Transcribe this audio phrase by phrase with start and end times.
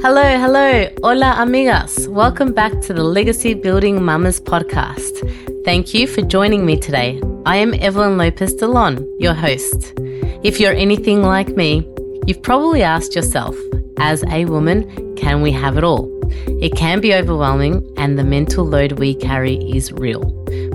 [0.00, 0.88] Hello, hello.
[1.02, 2.06] Hola, amigas.
[2.06, 5.12] Welcome back to the Legacy Building Mamas podcast.
[5.64, 7.20] Thank you for joining me today.
[7.46, 9.94] I am Evelyn Lopez Delon, your host.
[10.44, 11.84] If you're anything like me,
[12.28, 13.56] you've probably asked yourself,
[13.98, 16.08] as a woman, can we have it all?
[16.62, 20.22] It can be overwhelming, and the mental load we carry is real.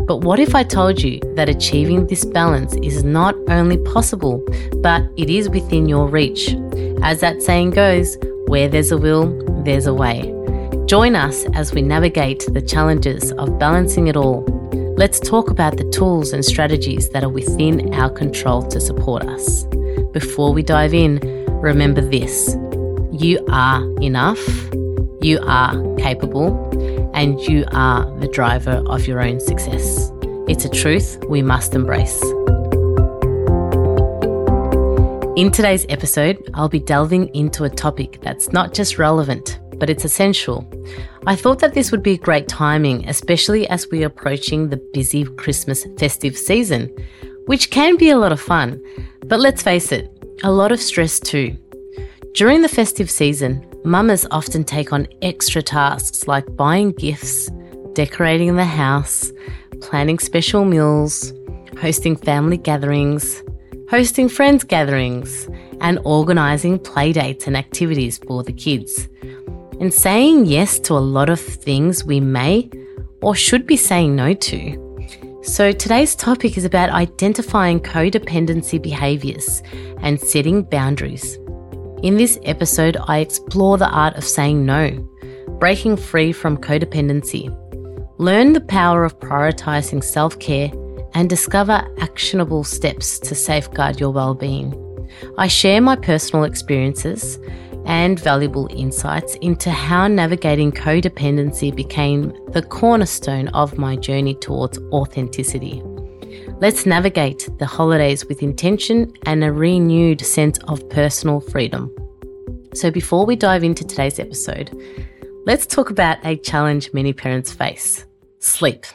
[0.05, 4.46] But what if I told you that achieving this balance is not only possible,
[4.82, 6.54] but it is within your reach?
[7.02, 8.18] As that saying goes,
[8.54, 9.26] where there's a will,
[9.64, 10.32] there's a way.
[10.86, 14.44] Join us as we navigate the challenges of balancing it all.
[14.96, 19.64] Let's talk about the tools and strategies that are within our control to support us.
[20.11, 21.18] Before we dive in,
[21.64, 22.56] remember this
[23.11, 24.47] you are enough,
[25.20, 26.54] you are capable,
[27.16, 30.11] and you are the driver of your own success.
[30.47, 32.22] It's a truth we must embrace.
[35.36, 40.05] In today's episode, I'll be delving into a topic that's not just relevant, but it's
[40.05, 40.64] essential.
[41.25, 45.88] I thought that this would be great timing, especially as we're approaching the busy Christmas
[45.97, 46.95] festive season,
[47.47, 48.80] which can be a lot of fun.
[49.25, 50.08] But let's face it,
[50.43, 51.58] a lot of stress too.
[52.36, 57.49] During the festive season, mamas often take on extra tasks like buying gifts,
[57.93, 59.31] decorating the house,
[59.81, 61.33] planning special meals,
[61.81, 63.41] hosting family gatherings,
[63.94, 65.47] hosting friends gatherings,
[65.80, 69.08] and organising playdates and activities for the kids.
[69.80, 72.71] And saying yes to a lot of things we may
[73.21, 75.39] or should be saying no to.
[75.44, 79.61] So, today's topic is about identifying codependency behaviours
[79.99, 81.38] and setting boundaries.
[82.02, 84.89] In this episode, I explore the art of saying no,
[85.59, 87.45] breaking free from codependency,
[88.17, 90.71] learn the power of prioritising self care
[91.14, 94.80] and discover actionable steps to safeguard your well-being.
[95.38, 97.39] I share my personal experiences
[97.86, 105.81] and valuable insights into how navigating codependency became the cornerstone of my journey towards authenticity.
[106.60, 111.93] Let's navigate the holidays with intention and a renewed sense of personal freedom.
[112.73, 114.71] So, before we dive into today's episode,
[115.45, 118.05] let's talk about a challenge many parents face
[118.39, 118.86] sleep.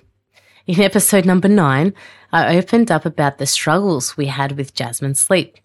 [0.67, 1.95] In episode number nine,
[2.33, 5.57] I opened up about the struggles we had with Jasmine's sleep.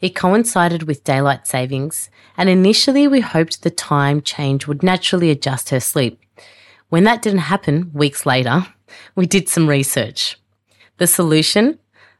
[0.00, 5.70] It coincided with daylight savings, and initially we hoped the time change would naturally adjust
[5.70, 6.20] her sleep.
[6.90, 8.66] When that didn't happen, weeks later,
[9.14, 10.38] we did some research.
[10.98, 11.78] The solution?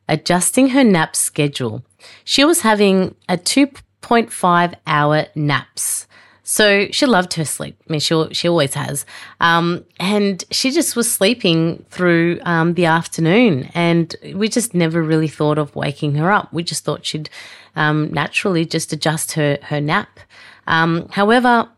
[0.09, 1.85] Adjusting her nap schedule.
[2.25, 6.07] She was having a 2.5 hour naps
[6.43, 7.77] so she loved her sleep.
[7.89, 9.07] I mean, she, she always has.
[9.41, 13.71] Um, and she just was sleeping through um, the afternoon.
[13.75, 16.53] And we just never really thought of waking her up.
[16.53, 17.31] We just thought she'd
[17.77, 20.19] um, naturally just adjust her, her nap.
[20.67, 21.69] Um, however,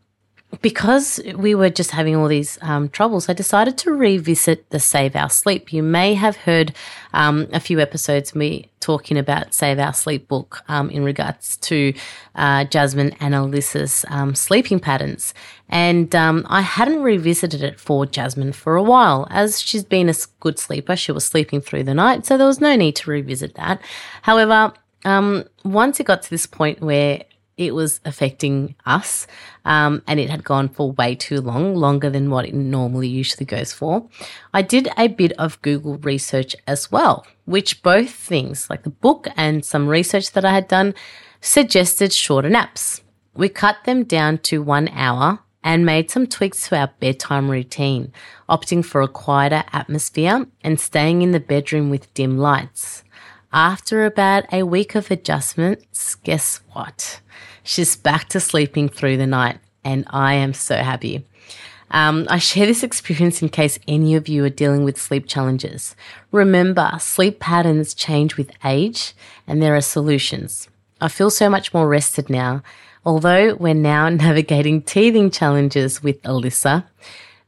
[0.62, 5.16] because we were just having all these um, troubles, I decided to revisit the Save
[5.16, 5.72] Our Sleep.
[5.72, 6.74] You may have heard
[7.12, 11.94] um, a few episodes me talking about Save Our Sleep book um, in regards to
[12.34, 15.32] uh, Jasmine and Alyssa's um, sleeping patterns.
[15.68, 19.26] And um, I hadn't revisited it for Jasmine for a while.
[19.30, 22.60] As she's been a good sleeper, she was sleeping through the night, so there was
[22.60, 23.80] no need to revisit that.
[24.22, 24.72] However,
[25.04, 27.24] um, once it got to this point where
[27.56, 29.26] it was affecting us
[29.64, 33.46] um, and it had gone for way too long, longer than what it normally usually
[33.46, 34.08] goes for.
[34.52, 39.28] I did a bit of Google research as well, which both things, like the book
[39.36, 40.94] and some research that I had done,
[41.40, 43.02] suggested shorter naps.
[43.34, 48.12] We cut them down to one hour and made some tweaks to our bedtime routine,
[48.48, 53.02] opting for a quieter atmosphere and staying in the bedroom with dim lights.
[53.52, 57.20] After about a week of adjustments, guess what?
[57.64, 61.24] She's back to sleeping through the night, and I am so happy.
[61.90, 65.96] Um, I share this experience in case any of you are dealing with sleep challenges.
[66.30, 69.14] Remember, sleep patterns change with age,
[69.46, 70.68] and there are solutions.
[71.00, 72.62] I feel so much more rested now,
[73.06, 76.84] although we're now navigating teething challenges with Alyssa.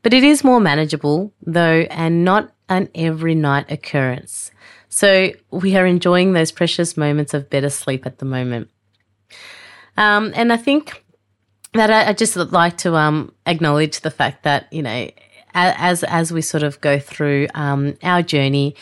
[0.03, 4.51] But it is more manageable, though, and not an every night occurrence.
[4.89, 8.71] So we are enjoying those precious moments of better sleep at the moment.
[9.97, 11.05] Um, and I think
[11.75, 15.11] that I, I just like to um, acknowledge the fact that you know,
[15.55, 18.75] as as we sort of go through um, our journey,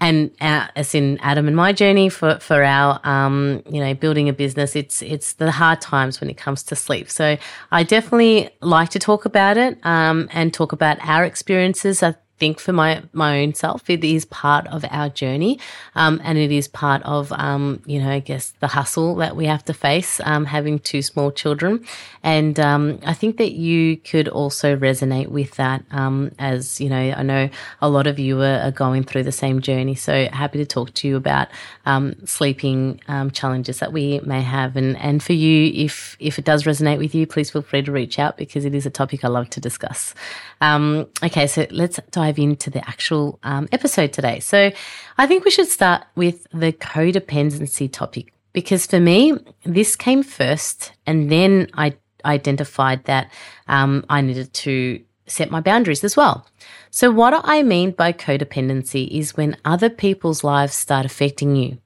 [0.00, 4.28] and our, as in Adam and my journey for for our um, you know building
[4.28, 7.10] a business, it's it's the hard times when it comes to sleep.
[7.10, 7.36] So
[7.72, 12.02] I definitely like to talk about it um, and talk about our experiences.
[12.02, 15.58] I think for my my own self, it is part of our journey,
[15.94, 19.46] um, and it is part of um, you know I guess the hustle that we
[19.46, 21.84] have to face um, having two small children,
[22.22, 26.96] and um, I think that you could also resonate with that um, as you know
[26.96, 27.48] I know
[27.80, 29.94] a lot of you are, are, going through the same journey.
[29.94, 31.48] So happy to talk to you about
[31.86, 33.00] um, sleeping
[33.32, 37.14] challenges that we may have, and and for you if if it does resonate with
[37.14, 39.60] you, please feel free to reach out because it is a topic I love to
[39.60, 40.14] discuss.
[40.62, 44.40] okay, so let's dive dive into the actual um, episode today.
[44.40, 44.70] So
[45.18, 49.34] I think we should start with the codependency topic because for me,
[49.64, 51.94] this came first, and then I
[52.24, 53.30] identified that
[53.68, 56.46] um, I needed to set my boundaries as well.
[56.90, 61.78] So, what I mean by codependency is when other people's lives start affecting you,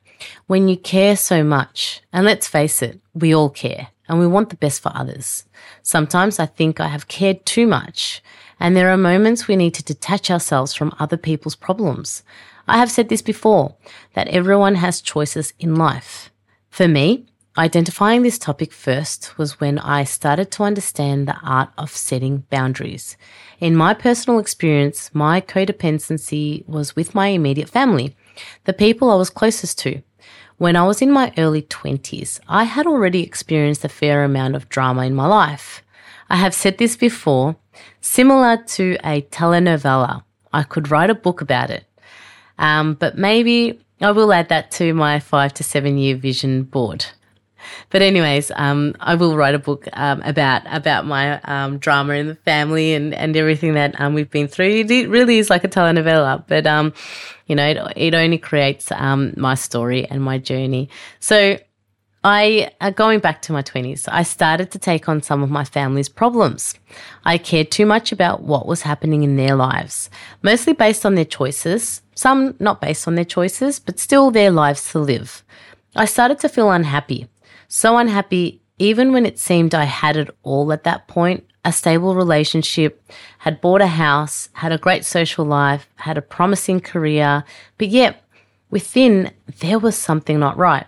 [0.47, 4.51] when you care so much, and let's face it, we all care and we want
[4.51, 5.45] the best for others.
[5.83, 8.23] Sometimes I think I have cared too much
[8.61, 12.23] and there are moments we need to detach ourselves from other people's problems.
[12.69, 13.75] I have said this before,
[14.15, 16.31] that everyone has choices in life.
[16.69, 17.27] For me,
[17.59, 23.17] identifying this topic first was when I started to understand the art of setting boundaries.
[23.59, 28.15] In my personal experience, my codependency was with my immediate family,
[28.65, 30.03] the people I was closest to.
[30.59, 34.69] When I was in my early 20s, I had already experienced a fair amount of
[34.69, 35.83] drama in my life.
[36.29, 37.57] I have said this before,
[38.00, 40.23] similar to a telenovela.
[40.53, 41.85] I could write a book about it.
[42.59, 47.06] Um, but maybe I will add that to my five to seven year vision board.
[47.91, 52.29] But anyways, um, I will write a book um, about about my um, drama in
[52.29, 54.85] the family and, and everything that um, we've been through.
[54.88, 56.93] It really is like a telenovela, but um,
[57.47, 60.88] you know, it, it only creates um, my story and my journey.
[61.19, 61.59] So
[62.23, 65.65] I, uh, going back to my 20s, I started to take on some of my
[65.65, 66.75] family's problems.
[67.25, 70.11] I cared too much about what was happening in their lives,
[70.43, 74.93] mostly based on their choices, some not based on their choices, but still their lives
[74.93, 75.43] to live.
[75.97, 77.27] I started to feel unhappy.
[77.69, 82.15] So unhappy, even when it seemed I had it all at that point a stable
[82.15, 83.03] relationship,
[83.39, 87.45] had bought a house, had a great social life, had a promising career,
[87.77, 88.25] but yet
[88.71, 90.87] within there was something not right.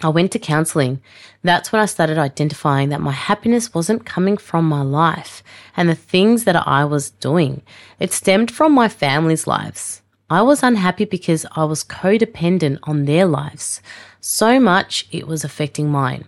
[0.00, 1.02] I went to counseling.
[1.42, 5.42] That's when I started identifying that my happiness wasn't coming from my life
[5.76, 7.62] and the things that I was doing.
[7.98, 10.02] It stemmed from my family's lives.
[10.30, 13.82] I was unhappy because I was codependent on their lives.
[14.20, 16.24] So much it was affecting mine.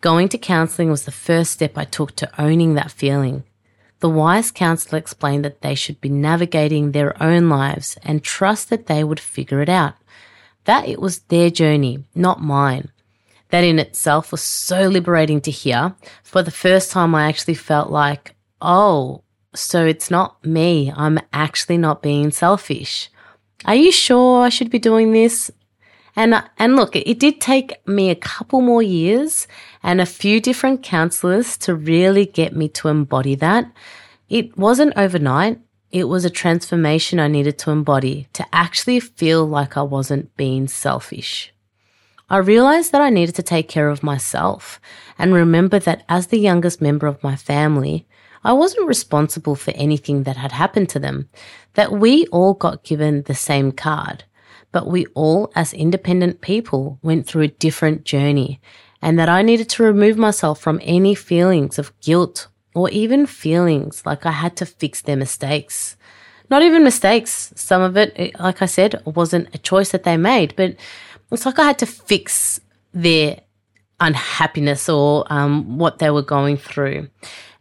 [0.00, 3.44] Going to counseling was the first step I took to owning that feeling.
[4.00, 8.86] The wise counselor explained that they should be navigating their own lives and trust that
[8.86, 9.94] they would figure it out.
[10.66, 12.90] That it was their journey, not mine.
[13.50, 15.94] That in itself was so liberating to hear.
[16.22, 19.22] For the first time, I actually felt like, oh,
[19.54, 20.92] so it's not me.
[20.94, 23.08] I'm actually not being selfish.
[23.64, 25.50] Are you sure I should be doing this?
[26.16, 29.46] And, and look, it did take me a couple more years
[29.82, 33.70] and a few different counselors to really get me to embody that.
[34.28, 35.60] It wasn't overnight.
[35.92, 40.66] It was a transformation I needed to embody to actually feel like I wasn't being
[40.66, 41.52] selfish.
[42.28, 44.80] I realized that I needed to take care of myself
[45.16, 48.04] and remember that as the youngest member of my family,
[48.42, 51.28] I wasn't responsible for anything that had happened to them,
[51.74, 54.24] that we all got given the same card,
[54.72, 58.60] but we all, as independent people, went through a different journey,
[59.00, 64.04] and that I needed to remove myself from any feelings of guilt or even feelings
[64.04, 65.96] like I had to fix their mistakes.
[66.50, 67.50] Not even mistakes.
[67.56, 70.76] Some of it, like I said, wasn't a choice that they made, but
[71.32, 72.60] it's like I had to fix
[72.92, 73.40] their
[73.98, 77.08] unhappiness or um, what they were going through.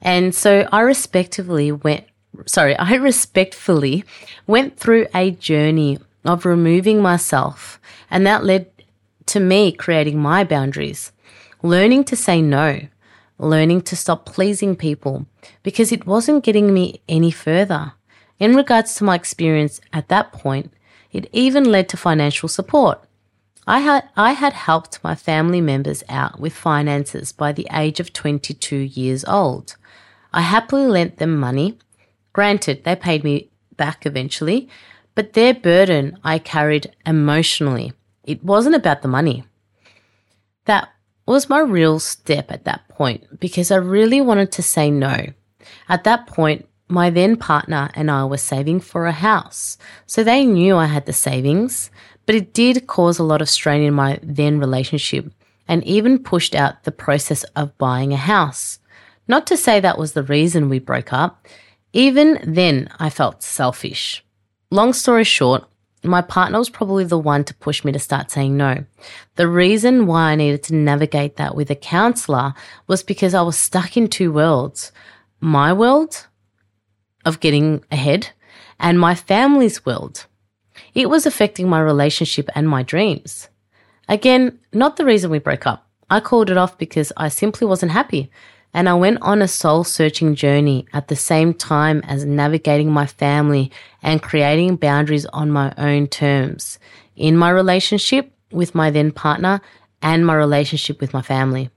[0.01, 2.03] And so I respectively went,
[2.45, 4.03] sorry, I respectfully
[4.47, 7.79] went through a journey of removing myself.
[8.11, 8.69] And that led
[9.27, 11.13] to me creating my boundaries,
[11.63, 12.81] learning to say no,
[13.37, 15.25] learning to stop pleasing people
[15.63, 17.93] because it wasn't getting me any further.
[18.39, 20.71] In regards to my experience at that point,
[21.11, 23.01] it even led to financial support.
[23.67, 28.13] I had, I had helped my family members out with finances by the age of
[28.13, 29.75] 22 years old.
[30.33, 31.77] I happily lent them money.
[32.33, 34.69] Granted, they paid me back eventually,
[35.15, 37.93] but their burden I carried emotionally.
[38.23, 39.45] It wasn't about the money.
[40.65, 40.89] That
[41.33, 45.27] was my real step at that point because I really wanted to say no.
[45.89, 50.45] At that point, my then partner and I were saving for a house, so they
[50.45, 51.89] knew I had the savings,
[52.25, 55.31] but it did cause a lot of strain in my then relationship
[55.67, 58.79] and even pushed out the process of buying a house.
[59.27, 61.47] Not to say that was the reason we broke up.
[61.93, 64.23] Even then, I felt selfish.
[64.69, 65.67] Long story short,
[66.05, 68.85] my partner was probably the one to push me to start saying no.
[69.35, 72.53] The reason why I needed to navigate that with a counselor
[72.87, 74.91] was because I was stuck in two worlds
[75.41, 76.27] my world
[77.25, 78.29] of getting ahead
[78.79, 80.25] and my family's world.
[80.93, 83.49] It was affecting my relationship and my dreams.
[84.07, 85.87] Again, not the reason we broke up.
[86.09, 88.31] I called it off because I simply wasn't happy.
[88.75, 93.05] And I went on a soul searching journey at the same time as navigating my
[93.05, 93.71] family
[94.03, 96.77] and creating boundaries on my own terms
[97.15, 99.61] in my relationship with my then partner
[100.01, 101.69] and my relationship with my family.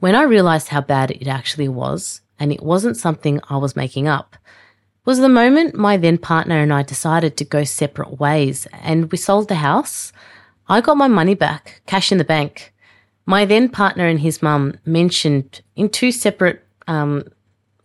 [0.00, 4.08] When I realized how bad it actually was, and it wasn't something I was making
[4.08, 4.34] up,
[5.04, 9.18] was the moment my then partner and I decided to go separate ways and we
[9.18, 10.12] sold the house.
[10.68, 12.74] I got my money back, cash in the bank.
[13.30, 17.22] My then partner and his mum mentioned in two separate, um,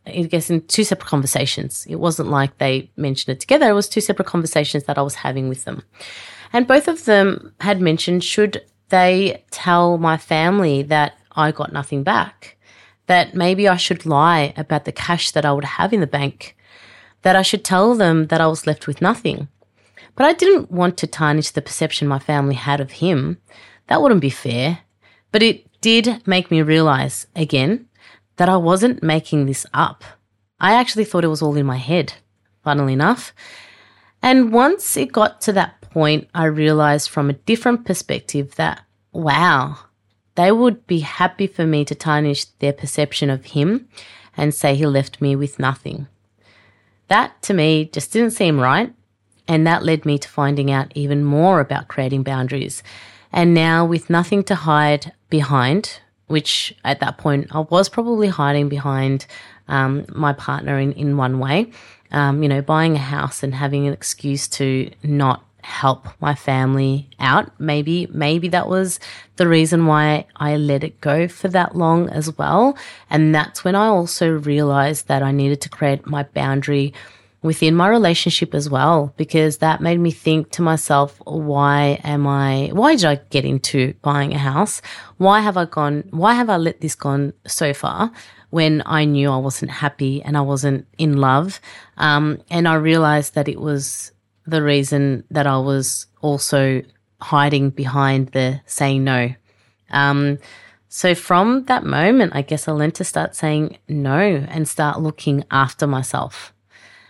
[0.07, 1.85] I guess in two separate conversations.
[1.87, 3.69] It wasn't like they mentioned it together.
[3.69, 5.83] It was two separate conversations that I was having with them.
[6.51, 12.01] And both of them had mentioned should they tell my family that I got nothing
[12.01, 12.57] back,
[13.05, 16.57] that maybe I should lie about the cash that I would have in the bank,
[17.21, 19.47] that I should tell them that I was left with nothing.
[20.15, 23.37] But I didn't want to tarnish the perception my family had of him.
[23.89, 24.79] That wouldn't be fair.
[25.35, 27.89] But it did make me realize again
[28.37, 30.05] that I wasn't making this up.
[30.61, 32.13] I actually thought it was all in my head,
[32.63, 33.33] funnily enough.
[34.21, 39.79] And once it got to that point, I realized from a different perspective that, wow,
[40.35, 43.89] they would be happy for me to tarnish their perception of him
[44.37, 46.07] and say he left me with nothing.
[47.09, 48.93] That to me just didn't seem right.
[49.49, 52.81] And that led me to finding out even more about creating boundaries.
[53.35, 58.69] And now, with nothing to hide behind, which at that point I was probably hiding
[58.69, 59.25] behind
[59.67, 61.71] um, my partner in, in one way,
[62.11, 65.43] um, you know, buying a house and having an excuse to not
[65.81, 67.45] help my family out.
[67.59, 68.99] Maybe, maybe that was
[69.35, 72.77] the reason why I let it go for that long as well.
[73.09, 76.93] And that's when I also realized that I needed to create my boundary
[77.45, 82.71] within my relationship as well, because that made me think to myself, why am I,
[82.73, 84.81] why did I get into buying a house?
[85.17, 88.11] Why have I gone, why have I let this gone so far?
[88.49, 91.59] When I knew I wasn't happy and I wasn't in love.
[91.97, 94.11] Um, and I realized that it was
[94.47, 96.81] the reason that I was also
[97.21, 99.33] hiding behind the saying no.
[99.91, 100.39] Um,
[100.87, 105.43] so from that moment, I guess I learned to start saying no and start looking
[105.51, 106.53] after myself.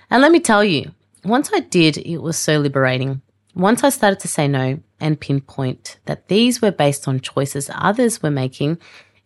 [0.10, 0.92] And let me tell you,
[1.24, 3.22] once I did, it was so liberating.
[3.56, 8.22] Once I started to say no and pinpoint that these were based on choices others
[8.22, 8.78] were making,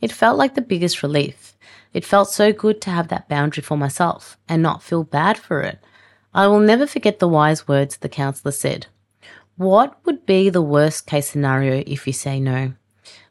[0.02, 1.58] it felt like the biggest relief.
[1.94, 5.62] It felt so good to have that boundary for myself and not feel bad for
[5.62, 5.80] it.
[6.34, 8.88] I will never forget the wise words the counselor said.
[9.58, 12.74] What would be the worst case scenario if you say no?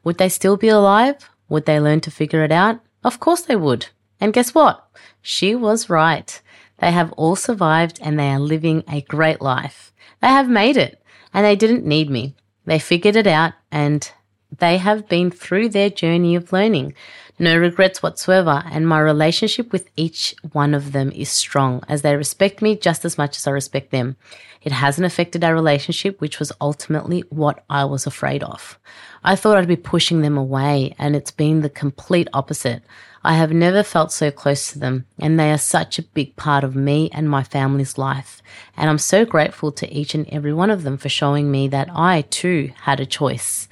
[0.05, 1.31] Would they still be alive?
[1.49, 2.81] Would they learn to figure it out?
[3.05, 3.87] Of course they would.
[4.21, 4.85] And guess what?
[5.23, 6.40] She was right.
[6.78, 9.92] They have all survived and they are living a great life.
[10.20, 11.02] They have made it
[11.35, 12.35] and they didn't need me.
[12.64, 14.11] They figured it out and
[14.56, 16.94] they have been through their journey of learning.
[17.40, 22.16] No regrets whatsoever, and my relationship with each one of them is strong as they
[22.16, 24.16] respect me just as much as I respect them.
[24.62, 28.76] It hasn't affected our relationship, which was ultimately what I was afraid of.
[29.23, 32.82] I thought I'd be pushing them away, and it's been the complete opposite.
[33.25, 36.64] I have never felt so close to them, and they are such a big part
[36.64, 38.42] of me and my family's life.
[38.76, 41.88] And I'm so grateful to each and every one of them for showing me that
[41.92, 43.68] I too had a choice.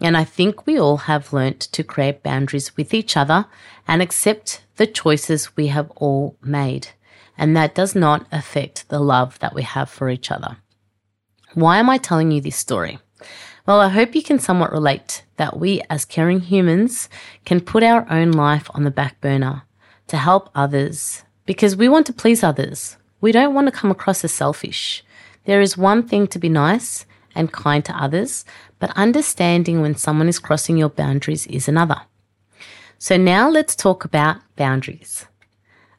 [0.00, 3.46] And I think we all have learnt to create boundaries with each other
[3.86, 6.88] and accept the choices we have all made.
[7.38, 10.58] And that does not affect the love that we have for each other.
[11.54, 12.98] Why am I telling you this story?
[13.66, 17.08] Well, I hope you can somewhat relate that we as caring humans
[17.44, 19.62] can put our own life on the back burner
[20.06, 22.96] to help others because we want to please others.
[23.20, 25.02] We don't want to come across as selfish.
[25.46, 28.44] There is one thing to be nice and kind to others,
[28.78, 32.02] but understanding when someone is crossing your boundaries is another.
[32.98, 35.26] So now let's talk about boundaries.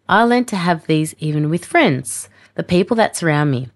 [0.08, 3.68] I learned to have these even with friends, the people that surround me.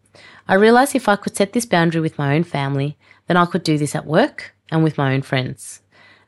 [0.48, 2.98] I realized if I could set this boundary with my own family,
[3.32, 5.80] then I could do this at work and with my own friends.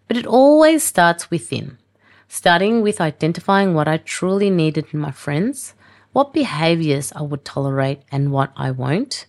[0.08, 1.78] But it always starts within,
[2.30, 5.74] starting with identifying what I truly needed in my friends,
[6.14, 9.26] what behaviors I would tolerate and what I won't,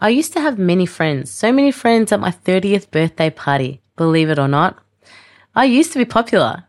[0.00, 4.30] I used to have many friends, so many friends at my 30th birthday party, believe
[4.30, 4.78] it or not.
[5.52, 6.66] I used to be popular.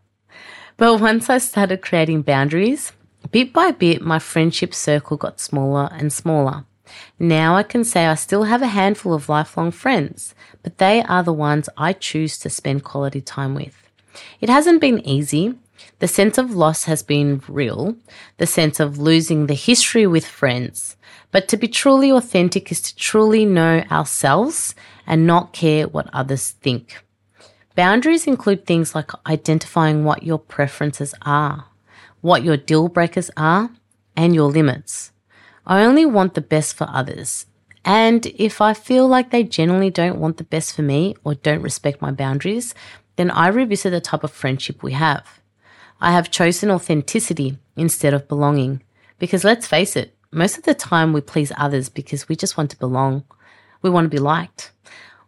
[0.76, 2.90] But once I started creating boundaries,
[3.30, 6.64] Bit by bit, my friendship circle got smaller and smaller.
[7.18, 11.22] Now I can say I still have a handful of lifelong friends, but they are
[11.22, 13.76] the ones I choose to spend quality time with.
[14.40, 15.54] It hasn't been easy.
[15.98, 17.96] The sense of loss has been real,
[18.36, 20.96] the sense of losing the history with friends.
[21.30, 24.74] But to be truly authentic is to truly know ourselves
[25.06, 27.02] and not care what others think.
[27.74, 31.66] Boundaries include things like identifying what your preferences are,
[32.20, 33.70] what your deal breakers are,
[34.14, 35.10] and your limits.
[35.66, 37.46] I only want the best for others.
[37.84, 41.62] And if I feel like they generally don't want the best for me or don't
[41.62, 42.74] respect my boundaries,
[43.16, 45.40] then I revisit the type of friendship we have.
[46.00, 48.82] I have chosen authenticity instead of belonging.
[49.18, 52.70] Because let's face it, most of the time we please others because we just want
[52.70, 53.24] to belong.
[53.82, 54.72] We want to be liked.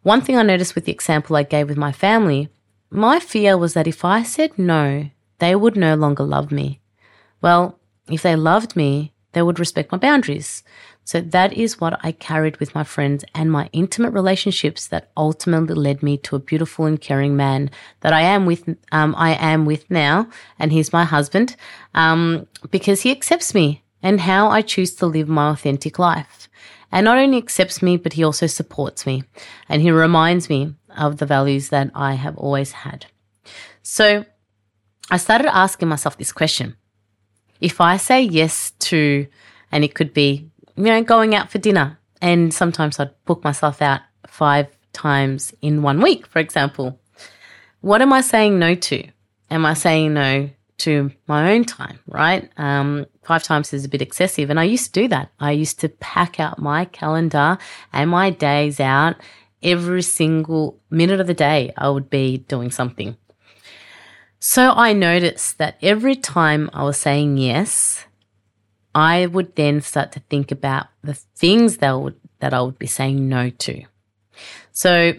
[0.02, 2.48] One thing I noticed with the example I gave with my family,
[2.90, 6.80] my fear was that if I said no, they would no longer love me.
[7.40, 10.62] Well, if they loved me, they would respect my boundaries.
[11.04, 15.74] So that is what I carried with my friends and my intimate relationships that ultimately
[15.74, 18.66] led me to a beautiful and caring man that I am with.
[18.90, 21.56] Um, I am with now, and he's my husband
[21.94, 26.48] um, because he accepts me and how I choose to live my authentic life.
[26.90, 29.24] And not only accepts me, but he also supports me,
[29.68, 33.06] and he reminds me of the values that I have always had.
[33.82, 34.24] So
[35.10, 36.76] I started asking myself this question:
[37.60, 39.26] If I say yes to,
[39.72, 41.98] and it could be you know, going out for dinner.
[42.20, 46.98] And sometimes I'd book myself out five times in one week, for example.
[47.80, 49.06] What am I saying no to?
[49.50, 52.50] Am I saying no to my own time, right?
[52.56, 54.50] Um, five times is a bit excessive.
[54.50, 55.30] And I used to do that.
[55.38, 57.58] I used to pack out my calendar
[57.92, 59.16] and my days out
[59.62, 61.72] every single minute of the day.
[61.76, 63.16] I would be doing something.
[64.46, 68.04] So I noticed that every time I was saying yes,
[68.94, 72.78] I would then start to think about the things that I would, that I would
[72.78, 73.84] be saying no to.
[74.70, 75.14] So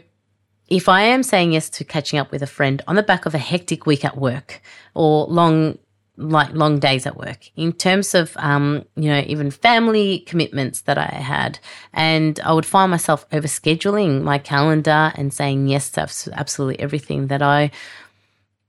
[0.67, 3.33] if I am saying yes to catching up with a friend on the back of
[3.33, 4.61] a hectic week at work
[4.93, 5.79] or long,
[6.17, 10.99] like long days at work, in terms of, um, you know, even family commitments that
[10.99, 11.57] I had,
[11.93, 17.41] and I would find myself overscheduling my calendar and saying yes to absolutely everything that
[17.41, 17.71] I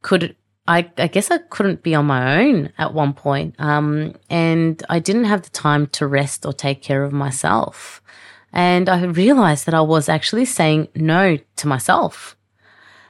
[0.00, 0.34] could
[0.68, 3.54] I, I, guess I couldn't be on my own at one point.
[3.58, 8.02] Um, and I didn't have the time to rest or take care of myself.
[8.52, 12.36] And I realized that I was actually saying no to myself.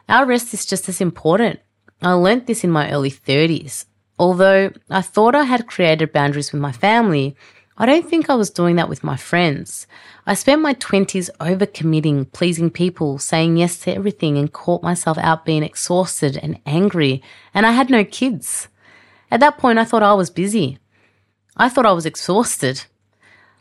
[0.08, 1.60] Our rest is just as important.
[2.02, 3.86] I learnt this in my early 30s.
[4.18, 7.36] Although I thought I had created boundaries with my family,
[7.78, 9.86] I don't think I was doing that with my friends.
[10.26, 15.44] I spent my 20s overcommitting, pleasing people, saying yes to everything, and caught myself out
[15.44, 18.68] being exhausted and angry, and I had no kids.
[19.30, 20.78] At that point, I thought I was busy.
[21.54, 22.84] I thought I was exhausted.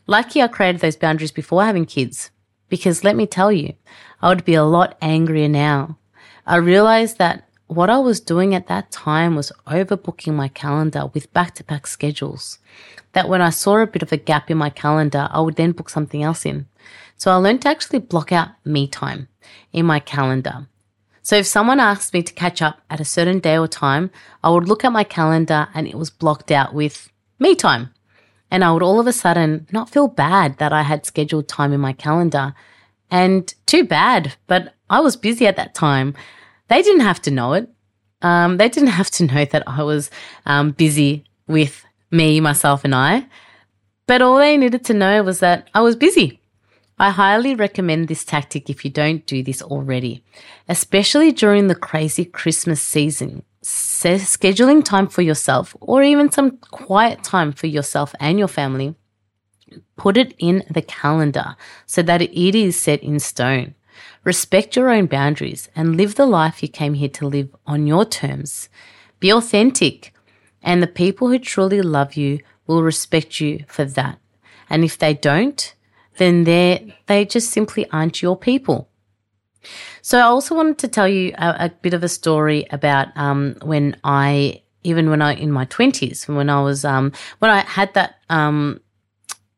[0.08, 2.32] Lucky I created those boundaries before having kids,
[2.69, 3.73] because let me tell you,
[4.21, 5.97] I would be a lot angrier now.
[6.47, 11.34] I realized that what I was doing at that time was overbooking my calendar with
[11.34, 12.60] back to back schedules.
[13.15, 15.71] That when I saw a bit of a gap in my calendar, I would then
[15.71, 16.67] book something else in.
[17.15, 19.30] So I learned to actually block out me time
[19.71, 20.67] in my calendar.
[21.21, 24.12] So if someone asked me to catch up at a certain day or time,
[24.43, 27.93] I would look at my calendar and it was blocked out with me time.
[28.51, 31.71] And I would all of a sudden not feel bad that I had scheduled time
[31.71, 32.54] in my calendar.
[33.10, 36.15] And too bad, but I was busy at that time.
[36.67, 37.69] They didn't have to know it.
[38.21, 40.12] Um, they didn't have to know that I was
[40.45, 43.28] um, busy with me, myself, and I.
[44.08, 46.39] But all they needed to know was that I was busy.
[46.98, 50.24] I highly recommend this tactic if you don't do this already,
[50.70, 53.44] especially during the crazy Christmas season.
[53.62, 58.96] scheduling time for yourself or even some quiet time for yourself and your family.
[59.98, 63.76] Put it in the calendar so that it is set in stone.
[64.24, 68.06] Respect your own boundaries and live the life you came here to live on your
[68.06, 68.70] terms.
[69.20, 70.13] Be authentic,
[70.65, 74.19] and the people who truly love you will respect you for that.
[74.69, 75.73] And if they don't,
[76.17, 78.89] then they they just simply aren't your people.
[80.01, 83.56] So I also wanted to tell you a, a bit of a story about um,
[83.63, 87.93] when I even when I in my twenties when I was um, when I had
[87.93, 88.82] that um,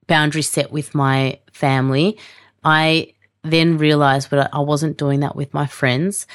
[0.08, 2.18] boundary set with my family,
[2.64, 6.28] I then realized that I wasn't doing that with my friends.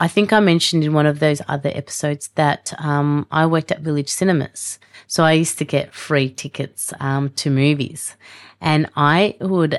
[0.00, 3.82] I think I mentioned in one of those other episodes that um, I worked at
[3.82, 4.78] Village Cinemas.
[5.06, 8.16] So I used to get free tickets um, to movies.
[8.62, 9.78] And I would,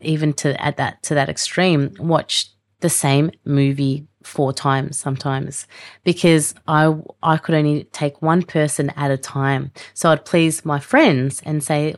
[0.00, 5.68] even to at that, to that extreme, watch the same movie four times sometimes
[6.02, 9.70] because I I could only take one person at a time.
[9.94, 11.94] So I'd please my friends and say,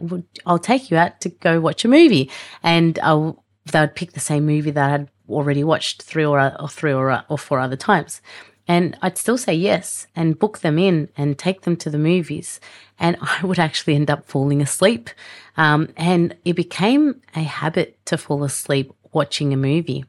[0.47, 2.31] "I'll take you out to go watch a movie,"
[2.63, 6.69] and I'll, they would pick the same movie that I'd already watched three or, or
[6.69, 8.21] three or, or four other times.
[8.67, 12.61] And I'd still say yes and book them in and take them to the movies.
[12.99, 15.11] And I would actually end up falling asleep.
[15.57, 20.05] Um, and it became a habit to fall asleep watching a movie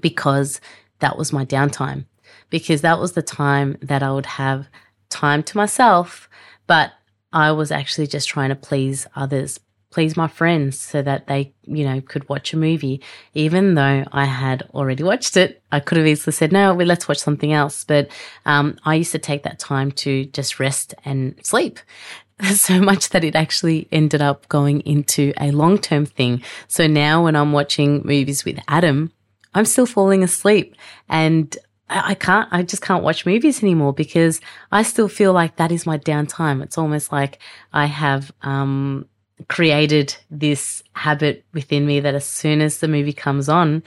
[0.00, 0.60] because
[1.00, 2.06] that was my downtime,
[2.50, 4.68] because that was the time that I would have
[5.10, 6.28] time to myself,
[6.66, 6.92] but
[7.32, 9.58] I was actually just trying to please others,
[9.94, 13.00] please my friends so that they, you know, could watch a movie.
[13.34, 17.06] Even though I had already watched it, I could have easily said, no, well, let's
[17.06, 17.84] watch something else.
[17.84, 18.08] But
[18.44, 21.78] um, I used to take that time to just rest and sleep.
[22.54, 26.42] so much that it actually ended up going into a long term thing.
[26.66, 29.12] So now when I'm watching movies with Adam,
[29.54, 30.74] I'm still falling asleep
[31.08, 31.56] and
[31.88, 34.40] I can't, I just can't watch movies anymore because
[34.72, 36.64] I still feel like that is my downtime.
[36.64, 37.38] It's almost like
[37.72, 39.06] I have, um,
[39.48, 43.82] created this habit within me that as soon as the movie comes on,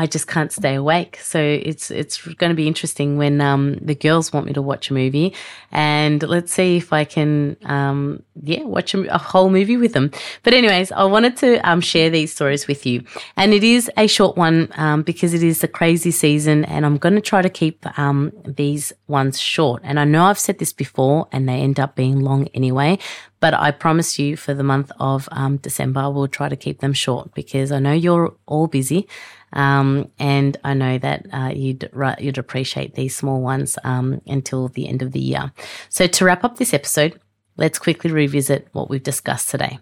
[0.00, 1.18] I just can't stay awake.
[1.22, 4.90] So it's it's going to be interesting when um, the girls want me to watch
[4.90, 5.34] a movie,
[5.72, 10.10] and let's see if I can um, yeah watch a, a, whole movie with them.
[10.42, 13.04] But anyways, I wanted to um, share these stories with you,
[13.36, 16.96] and it is a short one um, because it is the crazy season, and I'm
[16.96, 19.82] going to try to keep um, these ones short.
[19.84, 22.98] And I know I've said this before, and they end up being long anyway.
[23.40, 26.92] But I promise you, for the month of um, December, we'll try to keep them
[26.92, 29.08] short because I know you're all busy.
[29.52, 34.88] Um, and I know that uh, you'd you'd appreciate these small ones um, until the
[34.88, 35.52] end of the year.
[35.88, 37.20] So to wrap up this episode,
[37.56, 39.78] let's quickly revisit what we've discussed today.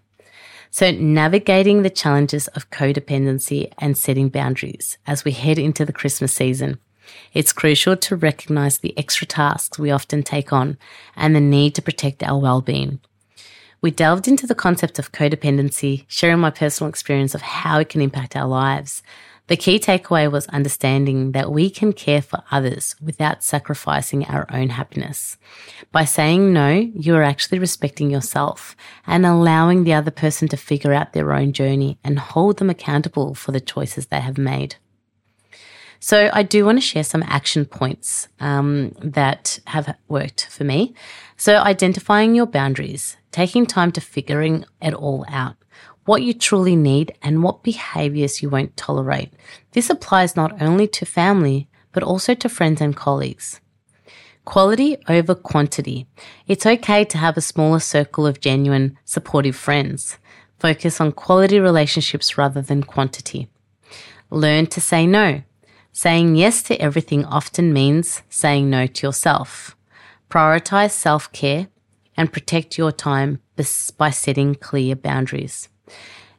[0.70, 6.32] So navigating the challenges of codependency and setting boundaries as we head into the Christmas
[6.32, 6.78] season.
[7.32, 10.76] It's crucial to recognize the extra tasks we often take on
[11.16, 13.00] and the need to protect our well-being.
[13.80, 18.02] We delved into the concept of codependency, sharing my personal experience of how it can
[18.02, 19.02] impact our lives,
[19.48, 24.68] the key takeaway was understanding that we can care for others without sacrificing our own
[24.68, 25.38] happiness.
[25.90, 30.92] By saying no, you are actually respecting yourself and allowing the other person to figure
[30.92, 34.76] out their own journey and hold them accountable for the choices they have made.
[36.00, 40.94] So I do want to share some action points um, that have worked for me.
[41.36, 45.57] So identifying your boundaries, taking time to figuring it all out
[46.08, 49.30] what you truly need, and what behaviors you won't tolerate.
[49.72, 53.60] This applies not only to family, but also to friends and colleagues.
[54.46, 56.06] Quality over quantity.
[56.46, 60.16] It's okay to have a smaller circle of genuine, supportive friends.
[60.58, 63.50] Focus on quality relationships rather than quantity.
[64.30, 65.42] Learn to say no.
[65.92, 69.76] Saying yes to everything often means saying no to yourself.
[70.30, 71.68] Prioritize self care
[72.16, 73.40] and protect your time
[73.98, 75.68] by setting clear boundaries.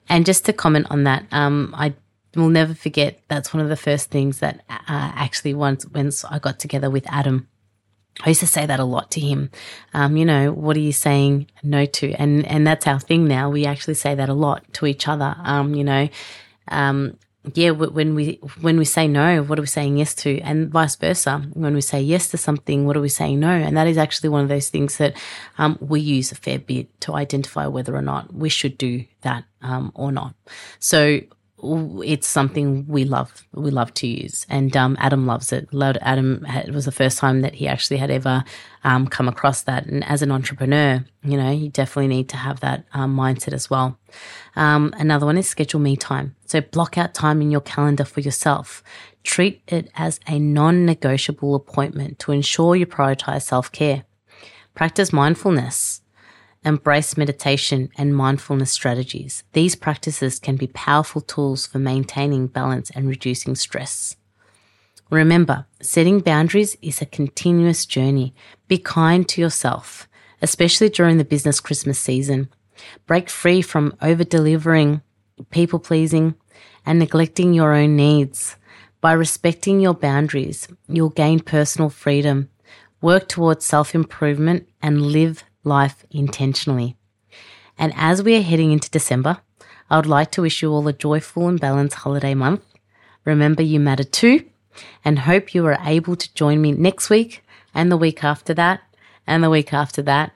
[0.08, 1.94] And just to comment on that, um, I
[2.36, 6.40] will never forget that's one of the first things that uh, actually once when I
[6.40, 7.48] got together with Adam.
[8.22, 9.50] I used to say that a lot to him.
[9.94, 12.12] Um, you know, what are you saying no to?
[12.14, 13.50] And and that's our thing now.
[13.50, 15.36] We actually say that a lot to each other.
[15.44, 16.10] Um, you know,
[16.68, 17.18] um,
[17.54, 20.96] yeah, when we when we say no, what are we saying yes to, and vice
[20.98, 21.40] versa.
[21.54, 23.50] When we say yes to something, what are we saying no?
[23.50, 25.16] And that is actually one of those things that
[25.58, 29.46] um, we use a fair bit to identify whether or not we should do that
[29.62, 30.36] um, or not.
[30.80, 31.22] So
[31.62, 33.48] it's something we love.
[33.54, 35.68] We love to use, and um, Adam loves it.
[35.74, 38.44] Adam it was the first time that he actually had ever
[38.84, 39.86] um, come across that.
[39.86, 43.70] And as an entrepreneur, you know, you definitely need to have that um, mindset as
[43.70, 43.98] well.
[44.56, 46.36] Um, another one is schedule me time.
[46.46, 48.84] So block out time in your calendar for yourself.
[49.24, 54.06] Treat it as a non-negotiable appointment to ensure you prioritize self care.
[54.76, 56.02] Practice mindfulness.
[56.66, 59.44] Embrace meditation and mindfulness strategies.
[59.54, 64.18] These practices can be powerful tools for maintaining balance and reducing stress.
[65.10, 68.36] Remember, setting boundaries is a continuous journey.
[68.68, 70.10] Be kind to yourself,
[70.42, 72.50] especially during the business Christmas season.
[73.08, 75.02] Break free from over delivering,
[75.52, 76.36] people pleasing,
[76.86, 78.58] and neglecting your own needs.
[79.00, 82.50] By respecting your boundaries, you'll gain personal freedom,
[83.02, 85.46] work towards self improvement, and live
[85.78, 86.98] life intentionally.
[87.78, 89.38] And as we are heading into December,
[89.90, 92.64] I would like to wish you all a joyful and balanced holiday month.
[93.24, 94.46] Remember, you matter too,
[95.06, 98.82] and hope you are able to join me next week and the week after that
[99.26, 100.34] and the week after that.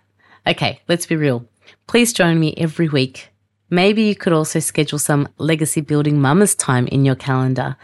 [0.47, 1.45] Okay, let's be real.
[1.87, 3.29] Please join me every week.
[3.69, 7.75] Maybe you could also schedule some legacy building mamas time in your calendar.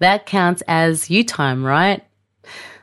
[0.00, 2.02] that counts as you time, right?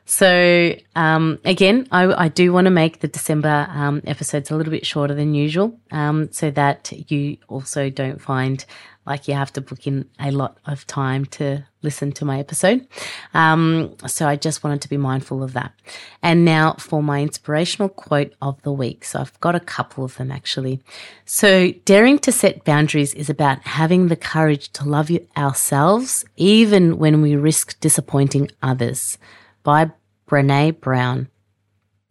[0.06, 4.72] So, um, again, I, I do want to make the December um, episodes a little
[4.72, 8.66] bit shorter than usual um, so that you also don't find
[9.06, 12.88] like you have to book in a lot of time to listen to my episode.
[13.34, 15.74] Um, so I just wanted to be mindful of that.
[16.22, 19.04] And now for my inspirational quote of the week.
[19.04, 20.82] So I've got a couple of them actually.
[21.26, 26.98] So daring to set boundaries is about having the courage to love you ourselves even
[27.00, 29.18] when we risk disappointing others
[29.64, 29.92] by
[30.28, 31.28] Brene Brown.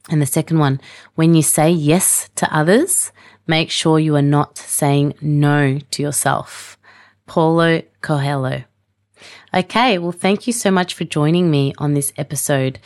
[0.08, 0.80] And the second one,
[1.14, 3.12] when you say yes to others,
[3.46, 6.78] make sure you are not saying no to yourself.
[7.26, 8.64] Paulo Coelho.
[9.54, 12.78] Okay, well, thank you so much for joining me on this episode.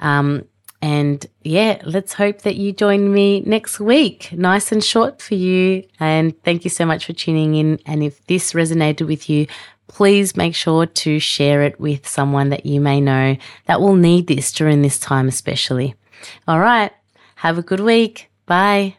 [0.00, 0.46] Um,
[0.82, 4.32] and yeah, let's hope that you join me next week.
[4.32, 5.84] Nice and short for you.
[6.00, 7.78] And thank you so much for tuning in.
[7.86, 9.46] And if this resonated with you,
[9.88, 14.26] please make sure to share it with someone that you may know that will need
[14.26, 15.94] this during this time, especially.
[16.48, 16.92] All right.
[17.36, 18.30] Have a good week.
[18.46, 18.96] Bye.